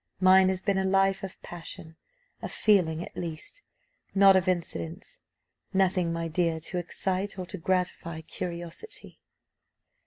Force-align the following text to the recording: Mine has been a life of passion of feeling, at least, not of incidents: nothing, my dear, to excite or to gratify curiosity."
Mine 0.19 0.49
has 0.49 0.61
been 0.61 0.79
a 0.79 0.83
life 0.83 1.21
of 1.21 1.39
passion 1.43 1.95
of 2.41 2.51
feeling, 2.51 3.03
at 3.05 3.15
least, 3.15 3.61
not 4.15 4.35
of 4.35 4.47
incidents: 4.47 5.19
nothing, 5.73 6.11
my 6.11 6.27
dear, 6.27 6.59
to 6.59 6.79
excite 6.79 7.37
or 7.37 7.45
to 7.45 7.59
gratify 7.59 8.21
curiosity." 8.21 9.19